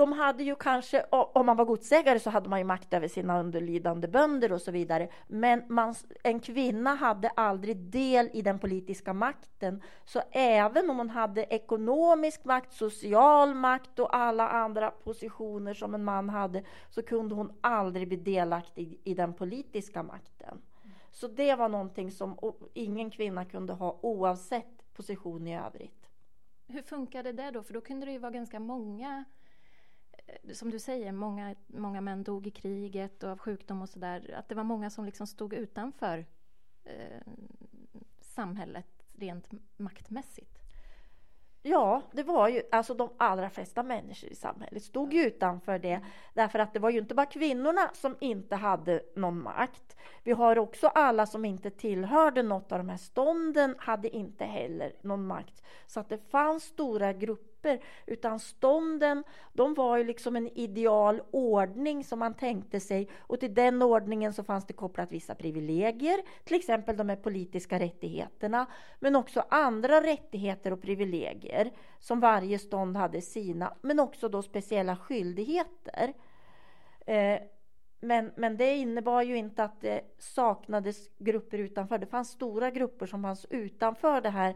[0.00, 3.40] De hade ju kanske, om man var godsägare så hade man ju makt över sina
[3.40, 5.08] underlydande bönder och så vidare.
[5.26, 9.82] Men man, en kvinna hade aldrig del i den politiska makten.
[10.04, 16.04] Så även om hon hade ekonomisk makt, social makt och alla andra positioner som en
[16.04, 20.62] man hade så kunde hon aldrig bli delaktig i den politiska makten.
[21.10, 22.38] Så det var någonting som
[22.74, 26.08] ingen kvinna kunde ha oavsett position i övrigt.
[26.66, 27.62] Hur funkade det då?
[27.62, 29.24] För då kunde det ju vara ganska många
[30.30, 34.34] Eh, som du säger, många, många män dog i kriget och av sjukdom och sådär.
[34.38, 36.26] Att det var många som liksom stod utanför
[36.84, 37.20] eh,
[38.20, 40.60] samhället rent maktmässigt.
[41.62, 46.00] Ja, det var ju alltså de allra flesta människor i samhället stod ju utanför det.
[46.34, 49.96] Därför att det var ju inte bara kvinnorna som inte hade någon makt.
[50.22, 54.92] Vi har också alla som inte tillhörde något av de här stånden hade inte heller
[55.02, 55.62] någon makt.
[55.86, 61.22] Så att det fanns stora grupper grupper, utan stånden, de var ju liksom en ideal
[61.30, 66.22] ordning som man tänkte sig och till den ordningen så fanns det kopplat vissa privilegier,
[66.44, 68.66] till exempel de här politiska rättigheterna,
[69.00, 74.96] men också andra rättigheter och privilegier som varje stånd hade sina, men också då speciella
[74.96, 76.12] skyldigheter.
[77.06, 77.40] Eh,
[78.02, 81.98] men, men det innebar ju inte att det saknades grupper utanför.
[81.98, 84.54] Det fanns stora grupper som fanns utanför det här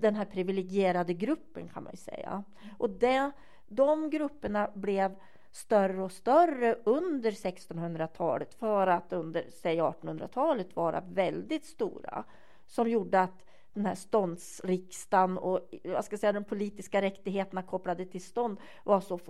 [0.00, 2.44] den här privilegierade gruppen kan man ju säga.
[2.78, 3.30] Och det,
[3.66, 5.14] de grupperna blev
[5.52, 12.24] större och större under 1600-talet för att under säg 1800-talet vara väldigt stora.
[12.66, 18.24] Som gjorde att den här ståndsriksdagen och jag ska säga, de politiska rättigheterna kopplade till
[18.24, 19.20] stånd var så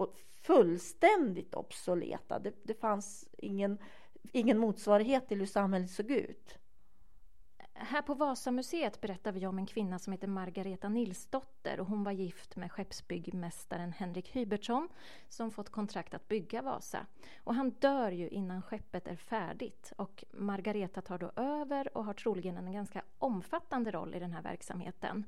[0.43, 2.39] fullständigt obsoleta.
[2.39, 3.79] Det, det fanns ingen,
[4.33, 6.59] ingen motsvarighet till hur samhället såg ut.
[7.77, 12.13] Här på Vasamuseet berättar vi om en kvinna som heter Margareta Nilsdotter och hon var
[12.13, 14.89] gift med skeppsbyggmästaren Henrik Hybertsson
[15.29, 17.07] som fått kontrakt att bygga Vasa.
[17.45, 22.15] Och han dör ju innan skeppet är färdigt och Margareta tar då över och har
[22.15, 25.25] troligen en ganska omfattande roll i den här verksamheten.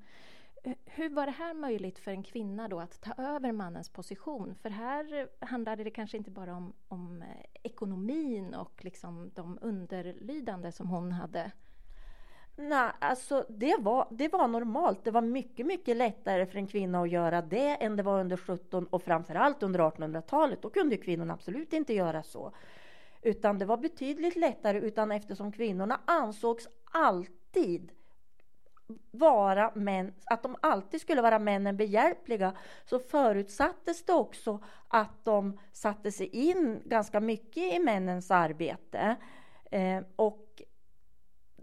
[0.65, 4.55] Eh, hur var det här möjligt för en kvinna då att ta över mannens position?
[4.55, 7.29] För här handlade det kanske inte bara om, om eh,
[7.63, 11.53] ekonomin och liksom de underlydande som hon hade
[12.59, 15.05] Nej, alltså det var, det var normalt.
[15.05, 18.37] Det var mycket, mycket lättare för en kvinna att göra det än det var under
[18.37, 20.63] 17 och framförallt under 1800-talet.
[20.63, 22.53] Då kunde kvinnorna absolut inte göra så.
[23.23, 27.93] Utan det var betydligt lättare, utan eftersom kvinnorna ansågs alltid
[29.11, 32.53] vara män, att de alltid skulle vara männen behjälpliga,
[32.85, 39.17] så förutsattes det också att de satte sig in ganska mycket i männens arbete.
[39.71, 40.46] Eh, och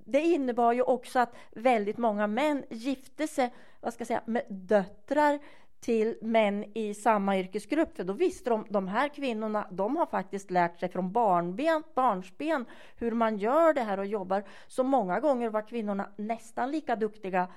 [0.05, 4.43] det innebar ju också att väldigt många män gifte sig vad ska jag säga, med
[4.49, 5.39] döttrar
[5.79, 7.95] till män i samma yrkesgrupp.
[7.95, 12.65] För då visste de, de här kvinnorna, de har faktiskt lärt sig från barnben, barnsben
[12.95, 14.43] hur man gör det här och jobbar.
[14.67, 17.47] Så många gånger var kvinnorna nästan lika duktiga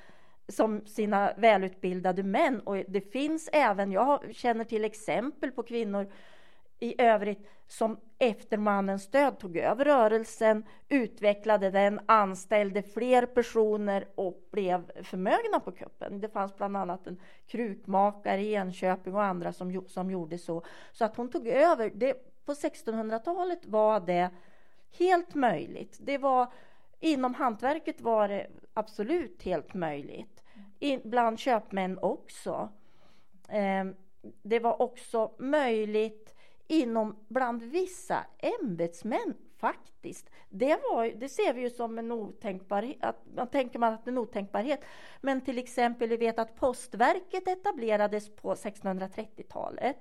[0.49, 2.61] som sina välutbildade män.
[2.61, 6.13] Och det finns även, jag känner till exempel på kvinnor
[6.79, 14.49] i övrigt som efter mannens död tog över rörelsen, utvecklade den, anställde fler personer och
[14.51, 16.21] blev förmögna på kuppen.
[16.21, 20.63] Det fanns bland annat en krukmakare i Enköping och andra som, som gjorde så.
[20.93, 21.91] Så att hon tog över.
[21.95, 24.31] Det, på 1600-talet var det
[24.99, 25.99] helt möjligt.
[26.01, 26.53] Det var,
[27.01, 30.43] inom hantverket var det absolut helt möjligt.
[30.79, 32.69] In, bland köpmän också.
[33.49, 33.85] Eh,
[34.43, 36.26] det var också möjligt
[36.67, 40.31] inom bland vissa ämbetsmän faktiskt.
[40.49, 44.09] Det, var, det ser vi ju som en otänkbarhet, att man tänker man att det
[44.09, 44.81] är en otänkbarhet.
[45.21, 49.97] Men till exempel, vi vet att postverket etablerades på 1630-talet.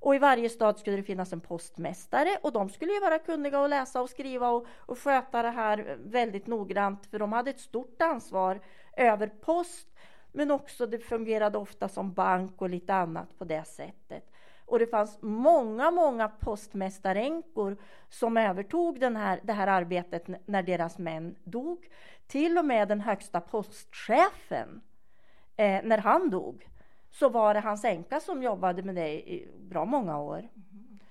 [0.00, 3.60] Och i varje stad skulle det finnas en postmästare och de skulle ju vara kunniga
[3.60, 7.60] att läsa och skriva och, och sköta det här väldigt noggrant för de hade ett
[7.60, 8.60] stort ansvar
[8.96, 9.88] över post
[10.32, 14.32] Men också det fungerade ofta som bank och lite annat på det sättet.
[14.66, 17.76] Och det fanns många, många postmästaränkor
[18.08, 21.88] som övertog den här, det här arbetet när deras män dog.
[22.26, 24.80] Till och med den högsta postchefen,
[25.56, 26.68] eh, när han dog,
[27.10, 30.48] så var det hans änka som jobbade med det i bra många år.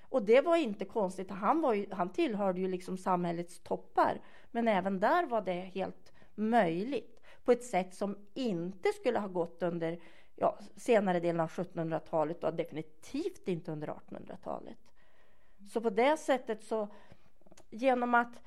[0.08, 1.30] Och det var inte konstigt.
[1.30, 4.20] Han, var ju, han tillhörde ju liksom samhällets toppar.
[4.50, 9.62] Men även där var det helt möjligt på ett sätt som inte skulle ha gått
[9.62, 9.98] under
[10.36, 14.78] ja, senare delen av 1700-talet och definitivt inte under 1800-talet.
[15.72, 16.88] Så på det sättet så,
[17.70, 18.42] genom att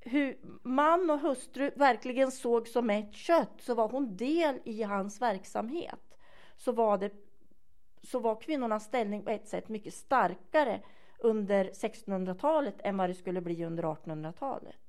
[0.00, 5.22] hur man och hustru verkligen såg som ett kött, så var hon del i hans
[5.22, 6.18] verksamhet.
[6.56, 7.12] Så var, det,
[8.02, 10.80] så var kvinnornas ställning på ett sätt mycket starkare
[11.18, 14.81] under 1600-talet än vad det skulle bli under 1800-talet.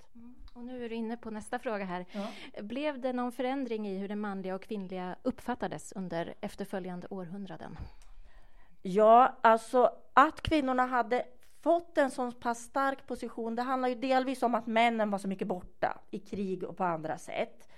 [0.54, 2.06] Och nu är du inne på nästa fråga här.
[2.12, 2.28] Ja.
[2.64, 7.78] Blev det någon förändring i hur det manliga och kvinnliga uppfattades under efterföljande århundraden?
[8.82, 11.26] Ja, alltså att kvinnorna hade
[11.62, 15.28] fått en så pass stark position, det handlar ju delvis om att männen var så
[15.28, 17.70] mycket borta i krig och på andra sätt.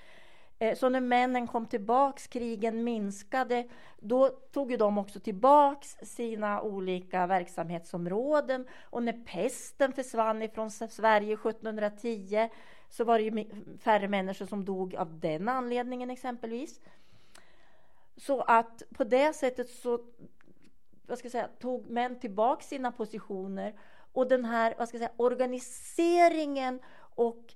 [0.59, 3.67] Eh, så när männen kom tillbaks, krigen minskade,
[3.99, 8.67] då tog ju de också tillbaks sina olika verksamhetsområden.
[8.83, 12.49] Och när pesten försvann ifrån Sverige 1710
[12.89, 13.45] så var det ju
[13.79, 16.79] färre människor som dog av den anledningen exempelvis.
[18.17, 19.99] Så att på det sättet så
[21.07, 23.73] vad ska jag säga, tog män tillbaka sina positioner
[24.13, 26.79] och den här vad ska jag säga, organiseringen
[27.15, 27.53] och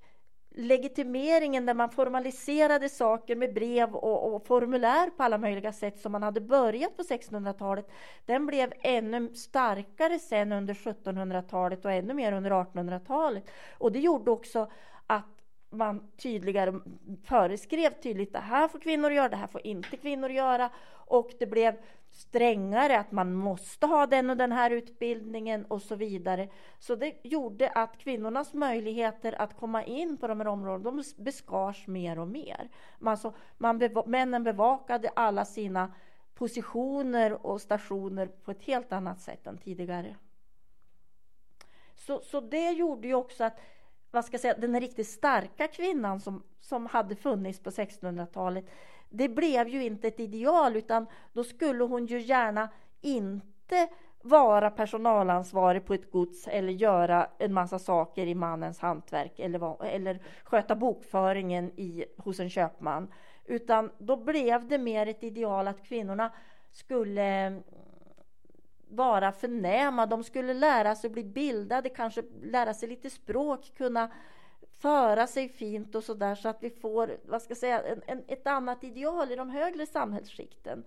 [0.59, 6.11] legitimeringen där man formaliserade saker med brev och, och, formulär på alla möjliga sätt som
[6.11, 7.89] man hade börjat på 1600-talet,
[8.25, 13.49] den blev ännu starkare sen under 1700-talet och ännu mer under 1800-talet.
[13.77, 14.71] Och det gjorde också
[15.07, 15.38] att
[15.69, 16.79] man tydligare
[17.23, 20.69] föreskrev tydligt det här får kvinnor göra, det här får inte kvinnor göra.
[20.91, 21.75] Och det blev
[22.11, 26.49] strängare, att man måste ha den och den här utbildningen och så vidare.
[26.79, 31.87] Så det gjorde att kvinnornas möjligheter att komma in på de här områdena, de beskars
[31.87, 32.69] mer och mer.
[33.01, 35.93] Alltså, man beva männen bevakade alla sina
[36.33, 40.15] positioner och stationer på ett helt annat sätt än tidigare.
[41.95, 43.59] Så, så det gjorde ju också att
[44.11, 48.65] vad ska jag säga, den riktigt starka kvinnan som, som hade funnits på 1600-talet,
[49.09, 52.69] det blev ju inte ett ideal, utan då skulle hon ju gärna
[53.01, 53.89] inte
[54.21, 60.19] vara personalansvarig på ett gods eller göra en massa saker i mannens hantverk eller, eller
[60.43, 63.13] sköta bokföringen i, hos en köpman.
[63.45, 66.31] Utan då blev det mer ett ideal att kvinnorna
[66.71, 67.59] skulle
[68.89, 70.05] vara förnäma.
[70.05, 74.11] De skulle lära sig bli bildade, kanske lära sig lite språk, kunna
[74.79, 78.01] föra sig fint och så där så att vi får vad ska jag säga, en,
[78.07, 80.83] en, ett annat ideal i de högre samhällsskikten.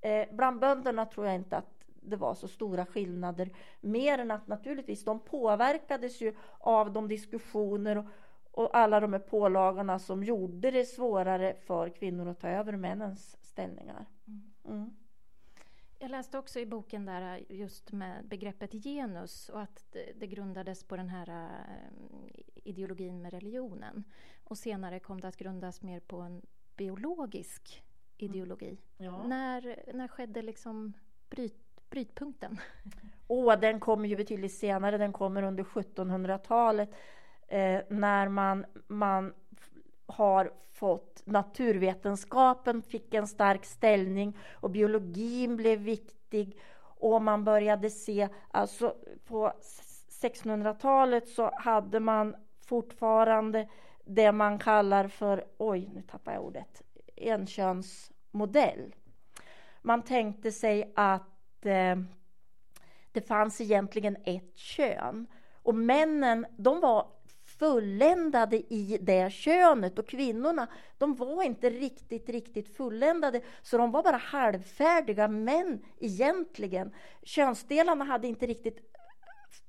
[0.00, 4.46] Eh, bland bönderna tror jag inte att det var så stora skillnader, mer än att
[4.46, 8.04] naturligtvis de påverkades ju av de diskussioner och,
[8.50, 13.36] och alla de här pålagorna som gjorde det svårare för kvinnor att ta över männens
[13.40, 14.06] ställningar.
[14.64, 14.90] Mm.
[15.98, 20.96] Jag läste också i boken där just med begreppet genus och att det, grundades på
[20.96, 24.04] den här äh, ideologin med religionen.
[24.44, 26.42] Och senare kom det att grundas mer på en
[26.76, 27.84] biologisk
[28.16, 28.68] ideologi.
[28.98, 29.14] Mm.
[29.14, 29.26] Ja.
[29.26, 30.92] När, när skedde liksom
[31.30, 32.58] bryt, brytpunkten?
[33.30, 36.90] Oh, den kommer ju betydligt senare, den kommer under 1700-talet
[37.48, 39.34] eh, när man, man
[40.08, 48.28] har fått naturvetenskapen fick en stark ställning och biologin blev viktig och man började se,
[48.50, 48.94] alltså
[49.24, 49.52] på
[50.22, 52.36] 1600-talet så hade man
[52.66, 53.68] fortfarande
[54.04, 56.82] det man kallar för, oj nu tappar jag ordet,
[57.16, 58.94] enkönsmodell.
[59.82, 61.96] Man tänkte sig att eh,
[63.12, 65.26] det fanns egentligen ett kön
[65.62, 67.06] och männen de var
[67.58, 74.02] fulländade i det könet och kvinnorna, de var inte riktigt, riktigt fulländade, så de var
[74.02, 76.94] bara halvfärdiga män egentligen.
[77.22, 78.97] Könsdelarna hade inte riktigt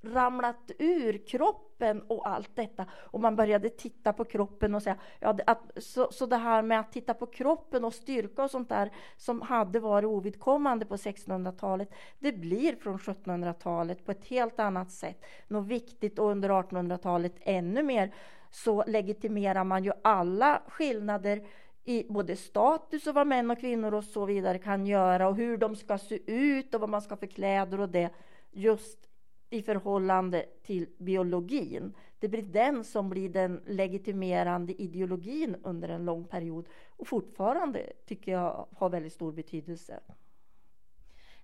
[0.02, 2.86] ramlat ur kroppen och allt detta.
[2.94, 6.80] Och man började titta på kroppen och säga, ja, att, så, så det här med
[6.80, 11.90] att titta på kroppen och styrka och sånt där som hade varit ovidkommande på 1600-talet,
[12.20, 15.26] det blir från 1700-talet på ett helt annat sätt.
[15.48, 18.14] Något viktigt och under 1800-talet ännu mer
[18.52, 21.48] så legitimerar man ju alla skillnader
[21.84, 25.58] i både status och vad män och kvinnor och så vidare kan göra och hur
[25.58, 28.10] de ska se ut och vad man ska för kläder och det
[28.52, 29.09] just
[29.50, 31.94] i förhållande till biologin.
[32.20, 38.32] Det blir den som blir den legitimerande ideologin under en lång period och fortfarande tycker
[38.32, 40.00] jag har väldigt stor betydelse.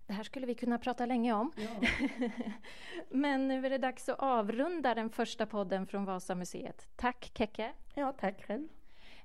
[0.08, 1.52] Det här skulle vi kunna prata länge om.
[1.56, 1.88] Ja.
[3.10, 6.88] Men nu är det dags att avrunda den första podden från Vasamuseet.
[6.96, 7.72] Tack Kekke!
[7.94, 8.68] Ja, tack själv!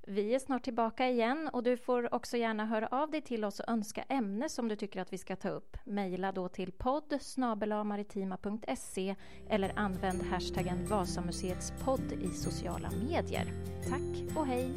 [0.07, 3.61] Vi är snart tillbaka igen och du får också gärna höra av dig till oss
[3.61, 5.77] och önska ämne som du tycker att vi ska ta upp.
[5.85, 7.19] Mejla då till podd
[7.85, 9.15] maritima.se
[9.49, 13.53] eller använd hashtaggen Vasamuseets podd i sociala medier.
[13.89, 14.71] Tack och hej!